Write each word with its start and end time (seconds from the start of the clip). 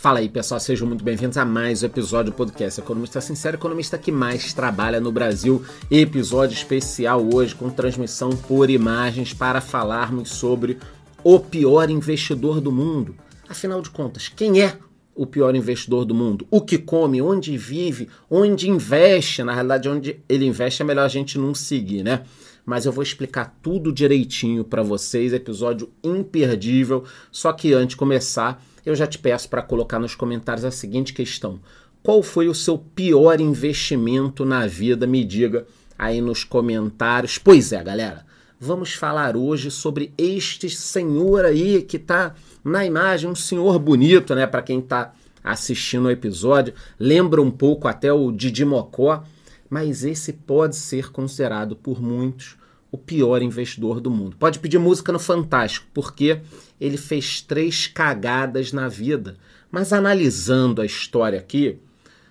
Fala 0.00 0.20
aí, 0.20 0.30
pessoal, 0.30 0.58
sejam 0.58 0.88
muito 0.88 1.04
bem-vindos 1.04 1.36
a 1.36 1.44
mais 1.44 1.82
um 1.82 1.86
episódio 1.86 2.32
do 2.32 2.34
podcast 2.34 2.80
Economista 2.80 3.20
Sincero, 3.20 3.58
economista 3.58 3.98
que 3.98 4.10
mais 4.10 4.54
trabalha 4.54 4.98
no 4.98 5.12
Brasil. 5.12 5.62
Episódio 5.90 6.54
especial 6.54 7.22
hoje 7.34 7.54
com 7.54 7.68
transmissão 7.68 8.30
por 8.30 8.70
imagens 8.70 9.34
para 9.34 9.60
falarmos 9.60 10.30
sobre 10.30 10.78
o 11.22 11.38
pior 11.38 11.90
investidor 11.90 12.62
do 12.62 12.72
mundo. 12.72 13.14
Afinal 13.46 13.82
de 13.82 13.90
contas, 13.90 14.26
quem 14.26 14.62
é 14.62 14.78
o 15.14 15.26
pior 15.26 15.54
investidor 15.54 16.06
do 16.06 16.14
mundo? 16.14 16.46
O 16.50 16.62
que 16.62 16.78
come, 16.78 17.20
onde 17.20 17.58
vive, 17.58 18.08
onde 18.30 18.70
investe? 18.70 19.42
Na 19.42 19.52
realidade, 19.52 19.86
onde 19.86 20.18
ele 20.26 20.46
investe 20.46 20.80
é 20.80 20.84
melhor 20.86 21.04
a 21.04 21.08
gente 21.08 21.36
não 21.36 21.54
seguir, 21.54 22.02
né? 22.02 22.22
mas 22.64 22.86
eu 22.86 22.92
vou 22.92 23.02
explicar 23.02 23.58
tudo 23.62 23.92
direitinho 23.92 24.62
para 24.64 24.82
vocês, 24.82 25.32
episódio 25.32 25.90
imperdível. 26.04 27.04
Só 27.30 27.52
que 27.52 27.72
antes 27.72 27.90
de 27.90 27.96
começar, 27.96 28.62
eu 28.84 28.94
já 28.94 29.06
te 29.06 29.18
peço 29.18 29.48
para 29.48 29.62
colocar 29.62 29.98
nos 29.98 30.14
comentários 30.14 30.64
a 30.64 30.70
seguinte 30.70 31.12
questão: 31.12 31.60
qual 32.02 32.22
foi 32.22 32.48
o 32.48 32.54
seu 32.54 32.78
pior 32.78 33.40
investimento 33.40 34.44
na 34.44 34.66
vida? 34.66 35.06
Me 35.06 35.24
diga 35.24 35.66
aí 35.98 36.20
nos 36.20 36.44
comentários. 36.44 37.38
Pois 37.38 37.72
é, 37.72 37.82
galera, 37.82 38.24
vamos 38.58 38.94
falar 38.94 39.36
hoje 39.36 39.70
sobre 39.70 40.12
este 40.16 40.68
senhor 40.70 41.44
aí 41.44 41.82
que 41.82 41.96
está 41.96 42.34
na 42.64 42.84
imagem, 42.84 43.30
um 43.30 43.34
senhor 43.34 43.78
bonito, 43.78 44.34
né, 44.34 44.46
para 44.46 44.62
quem 44.62 44.80
está 44.80 45.12
assistindo 45.42 46.06
o 46.06 46.10
episódio, 46.10 46.74
lembra 46.98 47.40
um 47.40 47.50
pouco 47.50 47.88
até 47.88 48.12
o 48.12 48.30
Didi 48.30 48.64
Mocó 48.64 49.24
mas 49.70 50.02
esse 50.02 50.32
pode 50.32 50.74
ser 50.74 51.12
considerado 51.12 51.76
por 51.76 52.02
muitos 52.02 52.58
o 52.90 52.98
pior 52.98 53.42
investidor 53.42 54.00
do 54.00 54.10
mundo. 54.10 54.36
Pode 54.36 54.58
pedir 54.58 54.78
música 54.78 55.12
no 55.12 55.18
Fantástico, 55.18 55.86
porque 55.94 56.40
ele 56.80 56.96
fez 56.96 57.40
três 57.40 57.86
cagadas 57.86 58.72
na 58.72 58.88
vida. 58.88 59.36
Mas 59.70 59.92
analisando 59.92 60.82
a 60.82 60.86
história 60.86 61.38
aqui, 61.38 61.78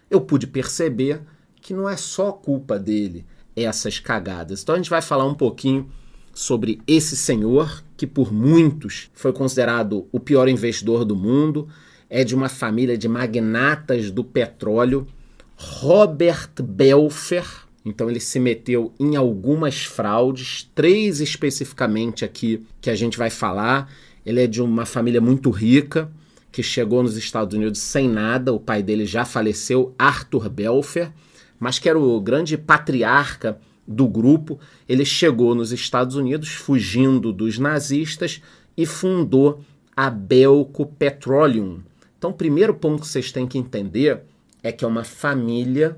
eu 0.09 0.19
pude 0.19 0.47
perceber 0.47 1.21
que 1.61 1.73
não 1.73 1.87
é 1.87 1.95
só 1.95 2.31
culpa 2.31 2.77
dele 2.77 3.25
essas 3.55 3.99
cagadas. 3.99 4.61
Então 4.61 4.75
a 4.75 4.77
gente 4.77 4.89
vai 4.89 5.01
falar 5.01 5.25
um 5.25 5.33
pouquinho 5.33 5.89
sobre 6.33 6.81
esse 6.87 7.17
senhor, 7.17 7.83
que 7.97 8.07
por 8.07 8.31
muitos 8.31 9.09
foi 9.13 9.33
considerado 9.33 10.07
o 10.11 10.19
pior 10.19 10.47
investidor 10.47 11.03
do 11.03 11.15
mundo, 11.15 11.67
é 12.09 12.23
de 12.23 12.33
uma 12.33 12.49
família 12.49 12.97
de 12.97 13.07
magnatas 13.07 14.09
do 14.09 14.23
petróleo 14.23 15.07
Robert 15.55 16.51
Belfer. 16.63 17.45
Então 17.89 18.07
ele 18.09 18.19
se 18.19 18.39
meteu 18.39 18.93
em 18.99 19.15
algumas 19.15 19.83
fraudes, 19.83 20.69
três 20.75 21.19
especificamente 21.19 22.23
aqui 22.23 22.63
que 22.79 22.89
a 22.89 22.95
gente 22.95 23.17
vai 23.17 23.31
falar. 23.31 23.91
Ele 24.23 24.43
é 24.43 24.47
de 24.47 24.61
uma 24.61 24.85
família 24.85 25.19
muito 25.19 25.49
rica 25.49 26.11
que 26.51 26.61
chegou 26.61 27.01
nos 27.01 27.17
Estados 27.17 27.57
Unidos 27.57 27.79
sem 27.79 28.07
nada. 28.07 28.53
O 28.53 28.59
pai 28.59 28.83
dele 28.83 29.07
já 29.07 29.25
faleceu, 29.25 29.95
Arthur 29.97 30.49
Belfer, 30.49 31.11
mas 31.59 31.79
que 31.79 31.89
era 31.89 31.99
o 31.99 32.21
grande 32.21 32.57
patriarca 32.57 33.59
do 33.87 34.07
grupo. 34.07 34.59
Ele 34.87 35.03
chegou 35.03 35.55
nos 35.55 35.71
Estados 35.71 36.15
Unidos 36.15 36.49
fugindo 36.49 37.33
dos 37.33 37.57
nazistas 37.57 38.39
e 38.77 38.85
fundou 38.85 39.61
a 39.95 40.11
Belco 40.11 40.85
Petroleum. 40.85 41.79
Então, 42.17 42.29
o 42.29 42.35
primeiro 42.35 42.75
ponto 42.75 43.01
que 43.01 43.07
vocês 43.07 43.31
têm 43.31 43.47
que 43.47 43.57
entender 43.57 44.21
é 44.61 44.71
que 44.71 44.85
é 44.85 44.87
uma 44.87 45.03
família 45.03 45.97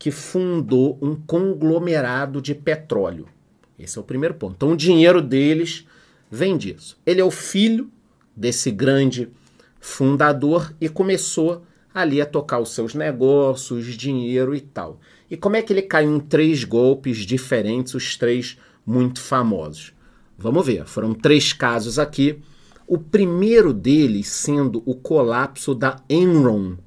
que 0.00 0.10
fundou 0.10 0.98
um 1.02 1.14
conglomerado 1.14 2.40
de 2.40 2.54
petróleo. 2.54 3.28
Esse 3.78 3.98
é 3.98 4.00
o 4.00 4.04
primeiro 4.04 4.34
ponto. 4.34 4.54
Então, 4.56 4.72
o 4.72 4.76
dinheiro 4.76 5.20
deles 5.20 5.86
vem 6.30 6.56
disso. 6.56 6.98
Ele 7.04 7.20
é 7.20 7.24
o 7.24 7.30
filho 7.30 7.90
desse 8.34 8.70
grande 8.70 9.28
fundador 9.78 10.74
e 10.80 10.88
começou 10.88 11.66
ali 11.92 12.18
a 12.18 12.24
tocar 12.24 12.60
os 12.60 12.70
seus 12.70 12.94
negócios, 12.94 13.84
dinheiro 13.88 14.54
e 14.54 14.62
tal. 14.62 14.98
E 15.30 15.36
como 15.36 15.56
é 15.56 15.62
que 15.62 15.70
ele 15.70 15.82
caiu 15.82 16.16
em 16.16 16.20
três 16.20 16.64
golpes 16.64 17.18
diferentes, 17.18 17.92
os 17.92 18.16
três 18.16 18.56
muito 18.86 19.20
famosos? 19.20 19.92
Vamos 20.38 20.64
ver, 20.64 20.86
foram 20.86 21.12
três 21.12 21.52
casos 21.52 21.98
aqui. 21.98 22.40
O 22.86 22.96
primeiro 22.96 23.74
deles 23.74 24.28
sendo 24.28 24.82
o 24.86 24.94
colapso 24.94 25.74
da 25.74 25.96
Enron, 26.08 26.78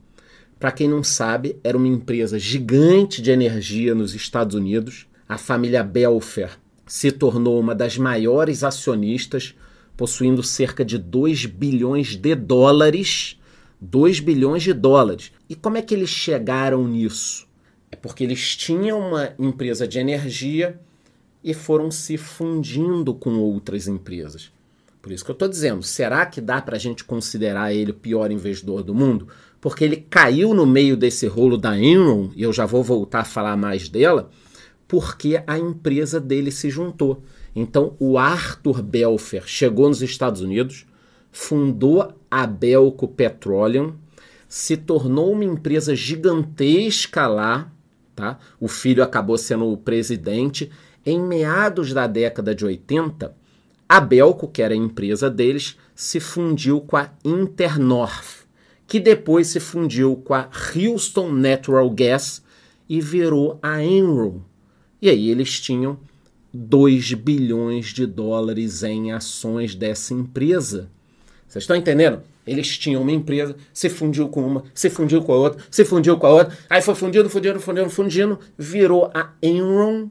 para 0.64 0.72
quem 0.72 0.88
não 0.88 1.04
sabe, 1.04 1.60
era 1.62 1.76
uma 1.76 1.90
empresa 1.90 2.40
gigante 2.40 3.22
de 3.22 3.30
energia 3.30 3.94
nos 3.94 4.16
Estados 4.16 4.56
Unidos. 4.56 5.06
A 5.28 5.38
família 5.38 5.84
Belfer 5.84 6.52
se 6.88 7.12
tornou 7.12 7.60
uma 7.60 7.76
das 7.76 7.98
maiores 7.98 8.64
acionistas, 8.64 9.56
possuindo 9.98 10.42
cerca 10.42 10.86
de 10.86 10.98
2 10.98 11.48
bilhões 11.48 12.16
de 12.16 12.34
dólares. 12.34 13.38
2 13.82 14.22
bilhões 14.22 14.64
de 14.64 14.72
dólares. 14.72 15.34
E 15.50 15.56
como 15.58 15.76
é 15.76 15.82
que 15.82 15.94
eles 15.94 16.10
chegaram 16.10 16.88
nisso? 16.88 17.46
É 17.92 17.98
porque 17.98 18.24
eles 18.24 18.56
tinham 18.56 19.02
uma 19.02 19.34
empresa 19.38 19.86
de 19.86 20.00
energia 20.00 20.80
e 21.44 21.54
foram 21.54 21.92
se 21.92 22.16
fundindo 22.16 23.14
com 23.14 23.32
outras 23.32 23.90
empresas. 23.90 24.50
Por 25.02 25.12
isso 25.12 25.26
que 25.26 25.32
eu 25.32 25.34
estou 25.34 25.50
dizendo, 25.50 25.84
será 25.84 26.26
que 26.26 26.40
dá 26.40 26.62
para 26.62 26.78
a 26.78 26.80
gente 26.80 27.04
considerar 27.04 27.74
ele 27.74 27.92
o 27.92 27.96
pior 27.96 28.32
investidor 28.32 28.82
do 28.82 28.96
mundo? 28.96 29.28
Porque 29.64 29.86
ele 29.86 29.96
caiu 29.96 30.54
no 30.54 30.66
meio 30.66 30.98
desse 30.98 31.26
rolo 31.26 31.58
da 31.58 31.80
Enron, 31.80 32.32
e 32.36 32.44
eu 32.44 32.52
já 32.52 32.66
vou 32.66 32.84
voltar 32.84 33.22
a 33.22 33.24
falar 33.24 33.56
mais 33.56 33.88
dela, 33.88 34.30
porque 34.90 35.42
a 35.48 35.58
empresa 35.58 36.20
dele 36.20 36.52
se 36.52 36.70
juntou. 36.70 37.24
Então, 37.56 37.96
o 37.98 38.18
Arthur 38.18 38.82
Belfer 38.82 39.44
chegou 39.46 39.88
nos 39.88 40.02
Estados 40.02 40.42
Unidos, 40.42 40.86
fundou 41.32 42.14
a 42.30 42.46
Belco 42.46 43.08
Petroleum, 43.08 43.94
se 44.50 44.76
tornou 44.76 45.32
uma 45.32 45.46
empresa 45.46 45.96
gigantesca 45.96 47.26
lá, 47.26 47.72
tá? 48.14 48.40
O 48.60 48.68
filho 48.68 49.02
acabou 49.02 49.38
sendo 49.38 49.72
o 49.72 49.78
presidente. 49.78 50.70
Em 51.06 51.18
meados 51.22 51.94
da 51.94 52.06
década 52.06 52.54
de 52.54 52.66
80, 52.66 53.34
a 53.88 54.02
Belco, 54.02 54.46
que 54.46 54.62
era 54.62 54.74
a 54.74 54.78
empresa 54.78 55.30
deles, 55.30 55.78
se 55.96 56.20
fundiu 56.20 56.82
com 56.82 56.98
a 56.98 57.12
Internorth 57.24 58.43
que 58.94 59.00
depois 59.00 59.48
se 59.48 59.60
fundiu 59.60 60.16
com 60.18 60.36
a 60.36 60.48
Houston 60.76 61.32
Natural 61.32 61.90
Gas 61.90 62.44
e 62.88 63.02
virou 63.02 63.58
a 63.60 63.84
Enron. 63.84 64.42
E 65.02 65.10
aí 65.10 65.32
eles 65.32 65.60
tinham 65.60 65.98
2 66.54 67.14
bilhões 67.16 67.88
de 67.88 68.06
dólares 68.06 68.84
em 68.84 69.12
ações 69.12 69.74
dessa 69.74 70.14
empresa. 70.14 70.92
Vocês 71.48 71.64
estão 71.64 71.76
entendendo? 71.76 72.22
Eles 72.46 72.78
tinham 72.78 73.02
uma 73.02 73.12
empresa, 73.12 73.56
se 73.74 73.90
fundiu 73.90 74.30
com 74.30 74.46
uma, 74.46 74.64
se 74.76 74.92
fundiu 74.92 75.24
com 75.24 75.34
a 75.34 75.38
outra, 75.38 75.66
se 75.72 75.84
fundiu 75.84 76.16
com 76.20 76.28
a 76.28 76.30
outra, 76.30 76.56
aí 76.70 76.80
foi 76.80 76.94
fundindo, 76.94 77.28
fundindo, 77.32 77.60
fundindo, 77.60 77.90
fundindo, 77.90 78.40
virou 78.56 79.10
a 79.12 79.34
Enron 79.42 80.08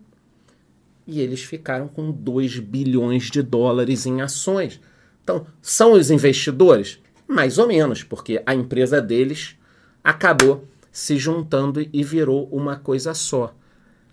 e 1.06 1.20
eles 1.20 1.44
ficaram 1.44 1.87
com 1.87 2.10
2 2.10 2.59
bilhões 2.59 3.31
de 3.31 3.43
dólares 3.43 4.06
em 4.06 4.20
ações. 4.20 4.81
Então, 5.22 5.47
são 5.60 5.93
os 5.93 6.10
investidores? 6.10 6.99
Mais 7.32 7.56
ou 7.56 7.66
menos, 7.66 8.03
porque 8.03 8.43
a 8.44 8.54
empresa 8.54 9.00
deles 9.00 9.56
acabou 10.04 10.66
se 10.91 11.16
juntando 11.16 11.81
e 11.91 12.04
virou 12.04 12.47
uma 12.53 12.76
coisa 12.76 13.15
só. 13.15 13.54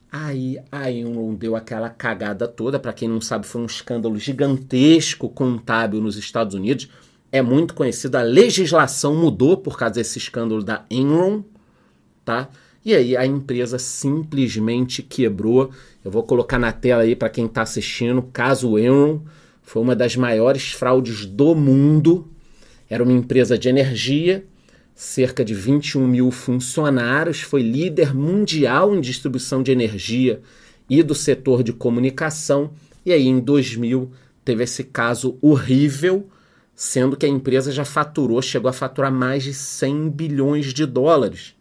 Aí 0.10 0.58
a 0.72 0.90
Enron 0.90 1.36
deu 1.36 1.54
aquela 1.54 1.90
cagada 1.90 2.48
toda. 2.48 2.80
Para 2.80 2.94
quem 2.94 3.10
não 3.10 3.20
sabe, 3.20 3.46
foi 3.46 3.62
um 3.62 3.66
escândalo 3.66 4.18
gigantesco 4.18 5.28
contábil 5.28 6.00
nos 6.00 6.16
Estados 6.16 6.56
Unidos. 6.56 6.88
É 7.30 7.42
muito 7.42 7.74
conhecido. 7.74 8.16
A 8.16 8.22
legislação 8.22 9.14
mudou 9.14 9.58
por 9.58 9.78
causa 9.78 9.96
desse 9.96 10.18
escândalo 10.18 10.64
da 10.64 10.86
Enron, 10.90 11.44
tá? 12.24 12.48
E 12.86 12.96
aí 12.96 13.18
a 13.18 13.26
empresa 13.26 13.78
simplesmente 13.78 15.04
quebrou. 15.04 15.72
Eu 16.06 16.10
vou 16.10 16.24
colocar 16.24 16.58
na 16.58 16.72
tela 16.72 17.02
aí 17.02 17.18
para 17.18 17.30
quem 17.30 17.48
está 17.48 17.64
assistindo. 17.64 18.22
Caso 18.32 18.80
Enron 18.80 19.20
foi 19.62 19.82
uma 19.82 19.94
das 19.94 20.16
maiores 20.16 20.72
fraudes 20.72 21.26
do 21.26 21.54
mundo 21.54 22.26
era 22.90 23.04
uma 23.04 23.14
empresa 23.14 23.58
de 23.58 23.70
energia, 23.70 24.46
cerca 24.96 25.46
de 25.46 25.54
21 25.54 26.08
mil 26.08 26.32
funcionários, 26.32 27.42
foi 27.42 27.62
líder 27.62 28.14
mundial 28.14 28.96
em 28.96 29.00
distribuição 29.00 29.62
de 29.62 29.72
energia 29.72 30.42
e 30.90 31.04
do 31.04 31.14
setor 31.14 31.64
de 31.64 31.72
comunicação. 31.72 32.72
E 33.06 33.14
aí, 33.14 33.28
em 33.28 33.40
2000, 33.40 34.12
teve 34.44 34.64
esse 34.64 34.84
caso 34.84 35.38
horrível, 35.42 36.28
sendo 36.76 37.16
que 37.16 37.26
a 37.26 37.30
empresa 37.30 37.72
já 37.72 37.86
faturou, 37.86 38.42
chegou 38.42 38.70
a 38.70 38.74
faturar 38.74 39.12
mais 39.12 39.44
de 39.44 39.54
100 39.54 40.10
bilhões 40.10 40.74
de 40.74 40.86
dólares. 40.86 41.56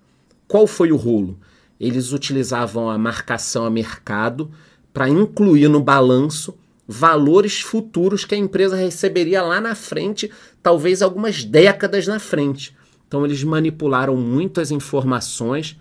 Qual 0.47 0.67
foi 0.67 0.91
o 0.91 0.97
rolo? 0.97 1.39
Eles 1.79 2.13
utilizavam 2.13 2.89
a 2.89 2.97
marcação 2.97 3.67
a 3.67 3.71
mercado 3.71 4.51
para 4.93 5.09
incluir 5.09 5.69
no 5.69 5.81
balanço 5.81 6.57
valores 6.91 7.61
futuros 7.61 8.25
que 8.25 8.35
a 8.35 8.39
empresa 8.39 8.75
receberia 8.75 9.43
lá 9.43 9.61
na 9.61 9.75
frente, 9.75 10.31
talvez 10.63 11.03
algumas 11.03 11.45
décadas 11.45 12.07
na 12.07 12.19
frente. 12.19 12.75
Então 13.07 13.27
eles 13.27 13.45
manipularam 13.45 14.17
muitas 14.17 14.71
informações, 14.71 15.79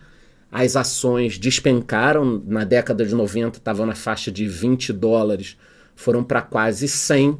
as 0.51 0.75
ações 0.75 1.37
despencaram, 1.37 2.43
na 2.45 2.65
década 2.65 3.05
de 3.05 3.15
90 3.15 3.57
estavam 3.57 3.85
na 3.85 3.95
faixa 3.95 4.29
de 4.29 4.45
20 4.45 4.91
dólares, 4.91 5.57
foram 5.95 6.25
para 6.25 6.41
quase 6.41 6.89
100, 6.89 7.37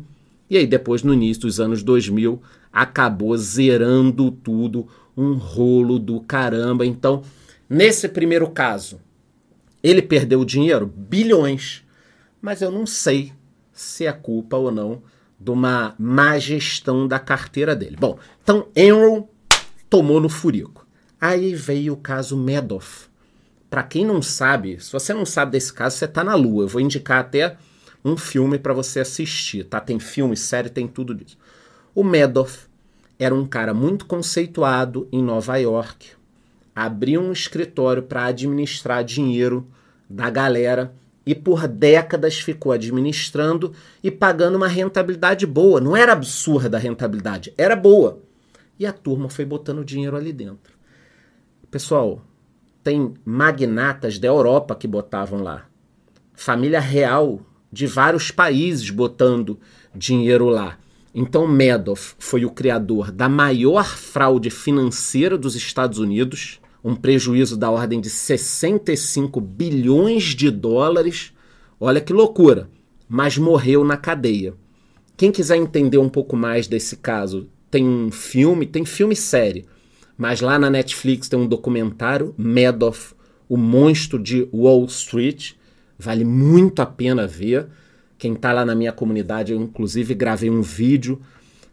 e 0.50 0.58
aí 0.58 0.66
depois 0.66 1.04
no 1.04 1.14
início 1.14 1.42
dos 1.42 1.60
anos 1.60 1.84
2000 1.84 2.42
acabou 2.72 3.36
zerando 3.36 4.32
tudo, 4.32 4.88
um 5.16 5.34
rolo 5.34 6.00
do 6.00 6.22
caramba. 6.22 6.86
Então, 6.86 7.22
nesse 7.70 8.08
primeiro 8.08 8.50
caso, 8.50 9.00
ele 9.84 10.02
perdeu 10.02 10.46
dinheiro, 10.46 10.86
bilhões, 10.86 11.84
mas 12.42 12.62
eu 12.62 12.72
não 12.72 12.86
sei 12.86 13.34
se 13.78 14.06
é 14.06 14.12
culpa 14.12 14.58
ou 14.58 14.72
não 14.72 15.02
de 15.40 15.52
uma 15.52 15.94
má 16.00 16.38
gestão 16.40 17.08
da 17.08 17.20
carteira 17.20 17.76
dele. 17.76 17.96
Bom, 17.98 18.18
então 18.42 18.68
Enron 18.76 19.28
tomou 19.90 20.20
no 20.20 20.30
furico. 20.30 20.86
Aí 21.22 21.54
veio 21.54 21.94
o 21.94 21.98
caso 21.98 22.36
Madoff. 22.36 23.08
Para 23.70 23.84
quem 23.84 24.06
não 24.06 24.22
sabe, 24.22 24.82
se 24.84 24.92
você 24.92 25.14
não 25.14 25.26
sabe 25.26 25.52
desse 25.52 25.72
caso, 25.72 25.98
você 25.98 26.06
está 26.06 26.24
na 26.24 26.36
lua. 26.36 26.64
Eu 26.64 26.68
vou 26.68 26.82
indicar 26.82 27.20
até 27.20 27.58
um 28.04 28.18
filme 28.18 28.58
para 28.58 28.74
você 28.74 29.02
assistir, 29.02 29.66
tá? 29.66 29.80
Tem 29.80 30.00
filme, 30.00 30.36
série, 30.36 30.70
tem 30.70 30.88
tudo 30.88 31.14
disso. 31.14 31.38
O 31.94 32.04
Madoff 32.04 32.68
era 33.20 33.34
um 33.34 33.46
cara 33.46 33.74
muito 33.74 34.06
conceituado 34.06 35.08
em 35.12 35.22
Nova 35.22 35.58
York. 35.58 36.12
Abriu 36.76 37.22
um 37.22 37.32
escritório 37.32 38.04
para 38.04 38.26
administrar 38.26 39.04
dinheiro 39.04 39.68
da 40.10 40.30
galera 40.30 40.94
e 41.28 41.36
por 41.36 41.68
décadas 41.68 42.40
ficou 42.40 42.72
administrando 42.72 43.74
e 44.02 44.10
pagando 44.10 44.56
uma 44.56 44.68
rentabilidade 44.68 45.46
boa. 45.46 45.82
Não 45.82 45.94
era 45.94 46.14
absurda 46.14 46.78
a 46.78 46.80
rentabilidade, 46.80 47.54
era 47.58 47.76
boa. 47.76 48.24
E 48.80 48.86
a 48.86 48.94
turma 48.94 49.30
foi 49.30 49.44
botando 49.44 49.84
dinheiro 49.84 50.16
ali 50.16 50.32
dentro. 50.32 50.74
Pessoal, 51.70 52.22
tem 52.82 53.14
magnatas 53.26 54.18
da 54.18 54.30
Europa 54.30 54.74
que 54.74 54.88
botavam 54.88 55.44
lá. 55.44 55.66
Família 56.34 56.80
real 56.80 57.42
de 57.70 57.86
vários 57.86 58.32
países 58.32 58.90
botando 58.90 59.60
dinheiro 59.94 60.46
lá. 60.46 60.78
Então 61.14 61.46
Madoff 61.46 62.16
foi 62.18 62.46
o 62.46 62.52
criador 62.52 63.12
da 63.12 63.28
maior 63.28 63.98
fraude 63.98 64.50
financeira 64.50 65.38
dos 65.38 65.56
Estados 65.58 66.00
Unidos, 66.00 66.62
um 66.88 66.96
prejuízo 66.96 67.58
da 67.58 67.70
ordem 67.70 68.00
de 68.00 68.10
65 68.10 69.42
bilhões 69.42 70.24
de 70.24 70.50
dólares. 70.50 71.34
Olha 71.80 72.02
que 72.02 72.14
loucura! 72.14 72.70
Mas 73.08 73.38
morreu 73.38 73.84
na 73.84 73.98
cadeia. 73.98 74.54
Quem 75.16 75.32
quiser 75.32 75.58
entender 75.58 75.98
um 75.98 76.10
pouco 76.10 76.36
mais 76.36 76.68
desse 76.68 76.98
caso, 76.98 77.50
tem 77.70 77.88
um 77.88 78.12
filme, 78.12 78.66
tem 78.66 78.86
filme 78.86 79.16
série 79.16 79.66
mas 80.18 80.42
lá 80.42 80.58
na 80.58 80.70
Netflix 80.70 81.30
tem 81.30 81.40
um 81.40 81.46
documentário, 81.46 82.34
Madoff, 82.38 83.14
o 83.48 83.56
monstro 83.56 84.18
de 84.18 84.50
Wall 84.52 84.84
Street. 84.86 85.54
Vale 85.98 86.26
muito 86.26 86.82
a 86.82 86.86
pena 86.86 87.28
ver. 87.28 87.68
Quem 88.18 88.34
está 88.34 88.52
lá 88.52 88.66
na 88.66 88.74
minha 88.74 88.92
comunidade, 88.92 89.54
eu 89.54 89.62
inclusive 89.62 90.16
gravei 90.16 90.50
um 90.50 90.62
vídeo 90.62 91.22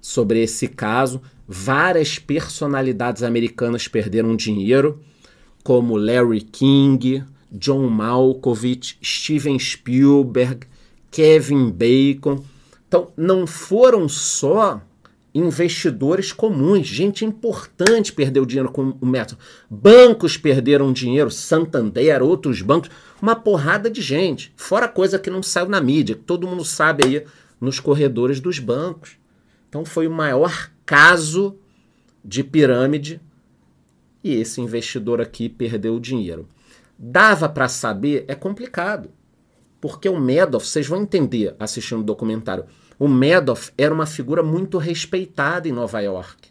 sobre 0.00 0.43
esse 0.43 0.69
caso. 0.69 1.22
Várias 1.46 2.19
personalidades 2.19 3.23
americanas 3.23 3.87
perderam 3.87 4.35
dinheiro, 4.35 5.00
como 5.62 5.96
Larry 5.96 6.41
King, 6.41 7.25
John 7.52 7.88
Malkovich, 7.88 8.99
Steven 9.02 9.58
Spielberg, 9.58 10.67
Kevin 11.11 11.70
Bacon. 11.70 12.43
Então, 12.88 13.12
não 13.17 13.46
foram 13.46 14.08
só 14.08 14.81
investidores 15.35 16.32
comuns, 16.32 16.87
gente 16.87 17.25
importante 17.25 18.12
perdeu 18.12 18.46
dinheiro 18.46 18.70
com 18.70 18.96
o 19.00 19.06
método. 19.06 19.41
Bancos 19.69 20.37
perderam 20.37 20.93
dinheiro, 20.93 21.31
Santander, 21.31 22.23
outros 22.23 22.62
bancos, 22.62 22.91
uma 23.20 23.35
porrada 23.35 23.91
de 23.91 24.00
gente. 24.00 24.52
Fora 24.56 24.87
coisa 24.87 25.19
que 25.19 25.31
não 25.31 25.43
saiu 25.43 25.69
na 25.69 25.81
mídia, 25.81 26.14
que 26.14 26.23
todo 26.23 26.46
mundo 26.46 26.64
sabe 26.64 27.05
aí 27.05 27.25
nos 27.61 27.81
corredores 27.81 28.38
dos 28.38 28.58
bancos. 28.61 29.17
Então 29.75 29.85
foi 29.85 30.06
o 30.06 30.11
maior 30.12 30.71
caso 30.87 31.59
de 32.25 32.44
pirâmide 32.44 33.21
e 34.23 34.32
esse 34.32 34.61
investidor 34.61 35.21
aqui 35.21 35.49
perdeu 35.49 35.99
dinheiro. 35.99 36.49
Dava 36.97 37.49
para 37.49 37.67
saber, 37.67 38.25
é 38.29 38.37
complicado. 38.37 39.11
Porque 39.81 40.09
o 40.09 40.17
Madoff, 40.17 40.65
vocês 40.65 40.87
vão 40.87 41.03
entender 41.03 41.56
assistindo 41.59 42.03
o 42.03 42.05
documentário, 42.05 42.67
o 43.00 43.09
Madoff 43.09 43.73
era 43.76 43.93
uma 43.93 44.06
figura 44.06 44.44
muito 44.44 44.79
respeitada 44.79 45.69
em 45.69 45.73
Nova 45.73 46.00
York. 46.00 46.50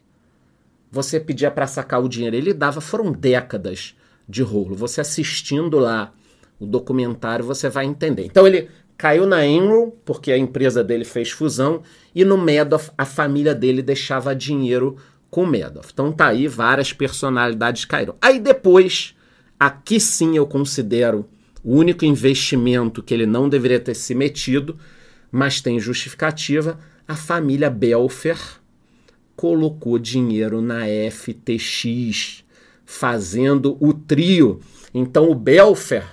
Você 0.91 1.17
pedia 1.17 1.49
para 1.49 1.65
sacar 1.65 2.03
o 2.03 2.09
dinheiro, 2.09 2.35
ele 2.35 2.53
dava, 2.53 2.81
foram 2.81 3.09
décadas 3.09 3.95
de 4.27 4.43
rolo. 4.43 4.75
Você 4.75 4.99
assistindo 4.99 5.79
lá 5.79 6.13
o 6.59 6.65
documentário, 6.65 7.45
você 7.45 7.69
vai 7.69 7.85
entender. 7.85 8.25
Então 8.25 8.45
ele 8.45 8.69
caiu 9.03 9.27
na 9.27 9.45
Enron, 9.45 9.91
porque 10.05 10.31
a 10.31 10.37
empresa 10.37 10.81
dele 10.81 11.03
fez 11.03 11.29
fusão, 11.29 11.83
e 12.15 12.23
no 12.23 12.37
Madoff 12.37 12.89
a 12.97 13.03
família 13.03 13.53
dele 13.53 13.81
deixava 13.81 14.33
dinheiro 14.33 14.95
com 15.29 15.43
o 15.43 15.45
Madoff. 15.45 15.89
Então 15.91 16.09
tá 16.09 16.27
aí, 16.27 16.47
várias 16.47 16.93
personalidades 16.93 17.83
caíram. 17.83 18.15
Aí 18.21 18.39
depois, 18.39 19.13
aqui 19.59 19.99
sim 19.99 20.37
eu 20.37 20.47
considero 20.47 21.25
o 21.61 21.75
único 21.75 22.05
investimento 22.05 23.03
que 23.03 23.13
ele 23.13 23.25
não 23.25 23.49
deveria 23.49 23.77
ter 23.77 23.93
se 23.93 24.15
metido, 24.15 24.77
mas 25.29 25.59
tem 25.59 25.81
justificativa, 25.81 26.79
a 27.05 27.17
família 27.17 27.69
Belfer 27.69 28.39
colocou 29.35 29.99
dinheiro 29.99 30.61
na 30.61 30.83
FTX, 31.11 32.45
fazendo 32.85 33.75
o 33.81 33.93
trio. 33.93 34.61
Então 34.93 35.29
o 35.29 35.35
Belfer 35.35 36.05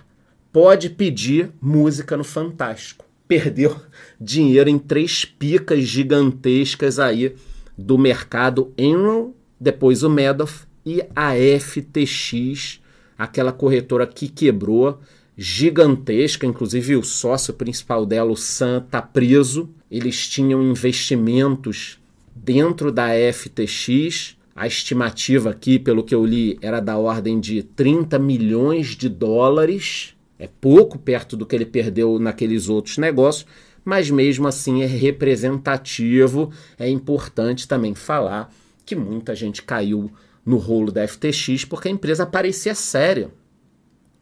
pode 0.53 0.91
pedir 0.91 1.51
música 1.61 2.17
no 2.17 2.25
Fantástico. 2.25 3.05
Perdeu 3.27 3.77
dinheiro 4.21 4.69
em 4.69 4.79
três 4.79 5.25
picas 5.25 5.85
gigantescas 5.85 6.99
aí 6.99 7.37
do 7.79 7.97
mercado 7.97 8.73
Enron, 8.77 9.33
depois 9.59 10.03
o 10.03 10.11
Madoff 10.11 10.67
e 10.85 11.03
a 11.15 11.33
FTX, 11.35 12.81
aquela 13.17 13.53
corretora 13.53 14.07
que 14.07 14.29
quebrou 14.29 15.01
gigantesca, 15.37 16.47
inclusive 16.47 16.97
o 16.97 17.03
sócio 17.03 17.55
principal 17.55 18.05
dela, 18.05 18.31
o 18.31 18.37
Sam, 18.37 18.83
está 18.85 19.01
preso. 19.01 19.71
Eles 19.91 20.29
tinham 20.29 20.63
investimentos 20.63 21.99
dentro 22.35 22.93
da 22.93 23.09
FTX. 23.33 24.37
A 24.55 24.67
estimativa 24.67 25.49
aqui, 25.49 25.79
pelo 25.79 26.05
que 26.05 26.15
eu 26.15 26.27
li, 26.27 26.59
era 26.61 26.81
da 26.81 26.99
ordem 26.99 27.41
de 27.41 27.63
30 27.63 28.19
milhões 28.19 28.89
de 28.89 29.09
dólares. 29.09 30.15
É 30.41 30.49
pouco 30.61 30.99
perto 30.99 31.37
do 31.37 31.45
que 31.45 31.55
ele 31.55 31.67
perdeu 31.67 32.19
naqueles 32.19 32.69
outros 32.69 32.97
negócios, 32.97 33.47
mas 33.85 34.11
mesmo 34.11 34.49
assim 34.49 34.83
é 34.83 34.87
representativo. 34.87 36.51
É 36.79 36.89
importante 36.89 37.69
também 37.69 37.95
falar 37.95 38.51
que 38.87 38.97
muita 38.97 39.35
gente 39.35 39.63
caiu 39.63 40.11
no 40.45 40.57
rolo 40.57 40.91
da 40.91 41.07
FTX 41.07 41.67
porque 41.67 41.89
a 41.89 41.91
empresa 41.91 42.25
parecia 42.25 42.75
séria. 42.75 43.31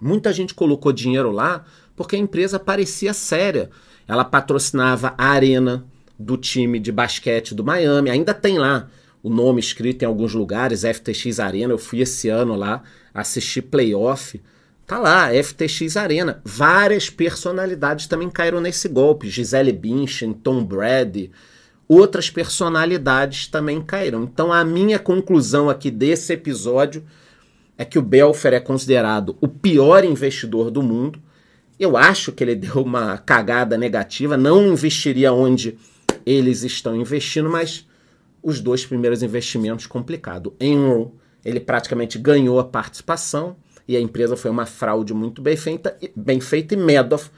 Muita 0.01 0.33
gente 0.33 0.55
colocou 0.55 0.93
dinheiro 0.93 1.31
lá 1.31 1.65
porque 1.95 2.17
a 2.17 2.19
empresa 2.19 2.59
parecia 2.59 3.15
séria. 3.15 3.71
Ela 4.07 4.25
patrocinava 4.25 5.15
a 5.17 5.27
arena 5.27 5.87
do 6.19 6.37
time 6.37 6.81
de 6.81 6.91
basquete 6.91 7.55
do 7.55 7.63
Miami, 7.65 8.11
ainda 8.11 8.35
tem 8.35 8.59
lá 8.59 8.91
o 9.23 9.29
nome 9.29 9.61
escrito 9.61 10.03
em 10.03 10.07
alguns 10.07 10.35
lugares, 10.35 10.83
FTX 10.83 11.39
Arena. 11.39 11.73
Eu 11.73 11.79
fui 11.79 12.01
esse 12.01 12.29
ano 12.29 12.57
lá 12.57 12.83
assistir 13.15 13.63
playoff. 13.63 14.41
Tá 14.89 14.99
lá, 14.99 15.29
FTX 15.31 15.99
Arena. 15.99 16.41
Várias 16.43 17.11
personalidades 17.11 18.07
também 18.07 18.31
caíram 18.31 18.59
nesse 18.59 18.89
golpe. 18.89 19.29
Gisele 19.29 19.71
Bündchen, 19.71 20.33
Tom 20.33 20.65
Brady, 20.65 21.31
outras 21.87 22.31
personalidades 22.31 23.49
também 23.49 23.83
caíram. 23.83 24.23
Então 24.23 24.51
a 24.51 24.65
minha 24.65 24.99
conclusão 24.99 25.69
aqui 25.69 25.91
desse 25.91 26.33
episódio 26.33 27.05
é 27.77 27.85
que 27.85 27.99
o 27.99 28.03
Belfer 28.03 28.55
é 28.55 28.61
considerado 28.61 29.37
o 29.43 29.47
pior 29.47 30.05
investidor 30.05 30.71
do 30.71 30.83
mundo. 30.83 31.21
Eu 31.79 31.95
acho 31.95 32.33
que 32.33 32.43
ele 32.43 32.55
deu 32.57 32.77
uma 32.83 33.19
cagada 33.19 33.77
negativa, 33.77 34.39
não 34.39 34.69
investiria 34.69 35.35
onde 35.35 35.77
eles 36.25 36.63
estão 36.63 36.97
investindo, 36.97 37.51
mas 37.51 37.87
os 38.43 38.59
dois 38.59 38.87
primeiros 38.87 39.23
investimentos 39.23 39.87
complicado. 39.87 40.57
Enron, 40.59 41.13
ele 41.45 41.61
praticamente 41.61 42.19
ganhou 42.19 42.59
a 42.59 42.65
participação 42.65 43.55
e 43.89 43.97
a 43.97 44.01
empresa 44.01 44.37
foi 44.37 44.51
uma 44.51 44.67
fraude 44.67 45.15
muito 45.15 45.41
bem 45.41 45.57
feita, 45.57 45.97
bem 46.15 46.41
feita 46.41 46.75
e 46.75 46.77
Madoff, 46.77 47.31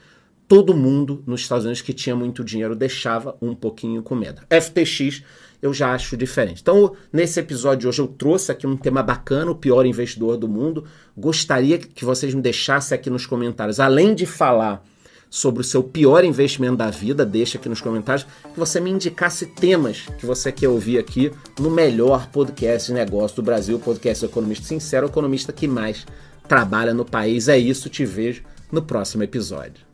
todo 0.47 0.75
mundo 0.75 1.23
nos 1.25 1.41
Estados 1.41 1.63
Unidos 1.63 1.81
que 1.81 1.93
tinha 1.93 2.15
muito 2.15 2.43
dinheiro 2.43 2.75
deixava 2.75 3.37
um 3.41 3.55
pouquinho 3.55 4.03
com 4.03 4.13
medo. 4.13 4.41
FTX 4.51 5.23
eu 5.61 5.73
já 5.73 5.93
acho 5.93 6.17
diferente. 6.17 6.61
Então, 6.61 6.95
nesse 7.13 7.39
episódio 7.39 7.81
de 7.81 7.87
hoje, 7.87 8.01
eu 8.01 8.07
trouxe 8.07 8.51
aqui 8.51 8.65
um 8.65 8.75
tema 8.75 9.03
bacana, 9.03 9.51
o 9.51 9.55
pior 9.55 9.85
investidor 9.85 10.35
do 10.35 10.47
mundo. 10.47 10.85
Gostaria 11.15 11.77
que 11.77 12.03
vocês 12.03 12.33
me 12.33 12.41
deixassem 12.41 12.95
aqui 12.95 13.09
nos 13.09 13.27
comentários, 13.27 13.79
além 13.79 14.15
de 14.15 14.25
falar 14.25 14.83
sobre 15.29 15.61
o 15.61 15.63
seu 15.63 15.81
pior 15.81 16.25
investimento 16.25 16.75
da 16.75 16.89
vida, 16.89 17.25
deixa 17.25 17.57
aqui 17.57 17.69
nos 17.69 17.79
comentários, 17.79 18.27
que 18.53 18.59
você 18.59 18.81
me 18.81 18.89
indicasse 18.89 19.45
temas 19.45 20.01
que 20.19 20.25
você 20.25 20.51
quer 20.51 20.67
ouvir 20.67 20.97
aqui 20.97 21.31
no 21.57 21.71
melhor 21.71 22.27
podcast 22.27 22.89
de 22.89 22.93
negócio 22.93 23.37
do 23.37 23.41
Brasil, 23.41 23.79
podcast 23.79 24.25
Economista 24.25 24.65
Sincero, 24.65 25.07
o 25.07 25.09
economista 25.09 25.53
que 25.53 25.69
mais 25.69 26.05
trabalha 26.51 26.93
no 26.93 27.05
país. 27.05 27.47
É 27.47 27.57
isso, 27.57 27.87
te 27.87 28.05
vejo 28.05 28.43
no 28.69 28.81
próximo 28.81 29.23
episódio. 29.23 29.90